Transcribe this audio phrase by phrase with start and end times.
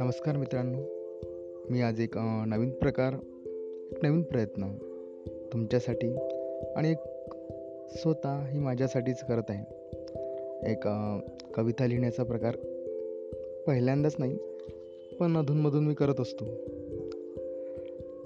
[0.00, 0.78] नमस्कार मित्रांनो.
[1.70, 2.12] मी आज एक
[2.46, 3.12] नवीन प्रकार
[3.92, 4.62] एक नवीन प्रयत्न
[5.52, 6.16] तुमच्यासाठी
[6.76, 7.34] आणि एक
[7.96, 9.64] स्वतः ही माझ्यासाठीच करत आहे.
[10.72, 10.88] एक
[11.54, 12.56] कविता लिहिण्याचा प्रकार
[13.66, 14.36] पहिल्यांदाच नाही
[15.20, 16.44] पण अधूनमधून मी करत असतो.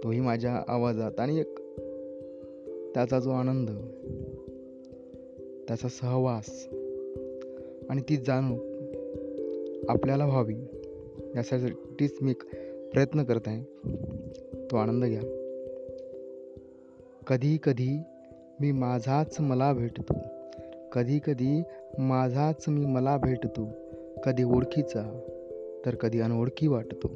[0.04, 1.58] तोही माझ्या आवाजात आणि एक
[2.94, 3.70] त्याचा जो आनंद
[5.68, 6.68] त्याचा सहवास
[7.90, 8.62] आणि ती जाणूक
[9.88, 10.56] आपल्याला व्हावी
[11.36, 12.32] यासाठीच मी
[12.92, 13.62] प्रयत्न करत आहे.
[14.70, 15.20] तो आनंद घ्या.
[17.26, 17.98] कधी कधी
[18.60, 20.14] मी माझाच मला भेटतो.
[20.92, 21.62] कधी कधी
[21.98, 23.68] माझाच मी मला भेटतो.
[24.24, 25.20] कधी ओळखीचा
[25.86, 27.10] तर कधी अनोळखी वाटतो.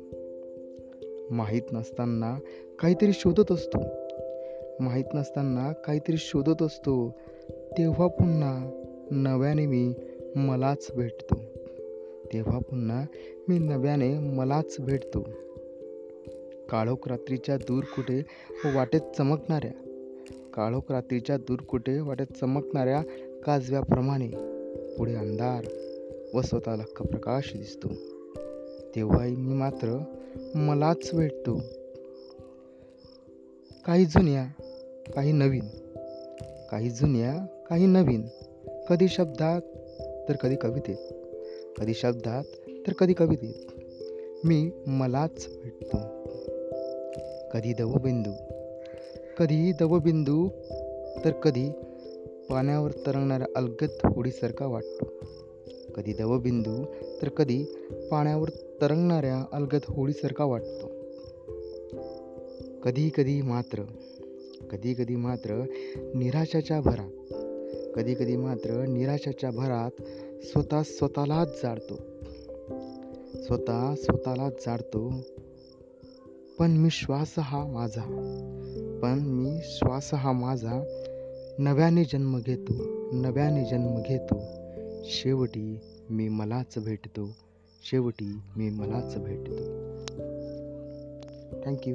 [1.30, 2.38] माहीत नसताना
[2.78, 3.78] काहीतरी शोधत असतो.
[4.80, 7.14] माहीत नसताना काहीतरी शोधत असतो.
[7.50, 9.94] तेव्हा पुन्हा नव्याने मी
[10.36, 11.34] मलाच भेटतो.
[12.32, 13.04] तेव्हा पुन्हा
[13.48, 15.20] मी नव्याने मलाच भेटतो.
[16.70, 18.22] काळोख रात्रीच्या दूर कुठे
[18.74, 19.70] वाटेत चमकणाऱ्या
[20.54, 23.02] काळोख रात्रीच्या दूर कुठे वाटेत चमकणाऱ्या
[23.44, 24.28] काजव्याप्रमाणे
[24.96, 25.64] पुढे अंधार
[26.34, 27.88] व स्वतःला हक्क प्रकाश दिसतो.
[28.96, 30.04] तेव्हाही मी मात्र
[30.54, 31.60] मलाच भेटतो.
[33.86, 34.62] काही जुन्या
[35.14, 35.64] काही नवीन
[36.70, 38.22] काही जुन्या काही नवीन
[38.88, 39.60] कधी शब्दात
[40.30, 40.96] तर कधी कवितेत
[41.78, 42.44] कधी शब्दात
[42.86, 43.72] तर कधी कवितेत.
[44.44, 45.98] मी मलाच भेटतो.
[47.52, 48.30] कधी दवबिंदू
[49.38, 50.48] कधी दवबिंदू
[51.24, 51.70] तर कधी
[52.50, 55.06] पाण्यावर तरंगणाऱ्या अलगद होडीसारखा वाटतो.
[55.94, 56.84] कधी दवबिंदू
[57.22, 57.64] तर कधी
[58.10, 60.90] पाण्यावर तरंगणाऱ्या अलगद होडीसारखा वाटतो.
[62.80, 63.82] कधी कधी मात्र
[64.70, 65.64] कधी कधी मात्र
[66.14, 67.34] निराशाच्या भरात
[67.94, 69.90] कधी कधी मात्र निराशाच्या भरात
[70.44, 71.96] स्वतः स्वतःलाच जाडतो.
[73.42, 75.12] स्वतः स्वतःलाच जाडतो.
[76.58, 78.02] पण मी श्वास हा माझा.
[79.02, 80.82] पण मी श्वास हा माझा.
[81.58, 82.72] नव्याने जन्म घेतो.
[83.12, 84.40] नव्याने जन्म घेतो.
[85.04, 87.28] शेवटी मी मलाच भेटतो.
[87.82, 89.56] शेवटी मी मलाच भेटतो.
[91.66, 91.94] थँक्यू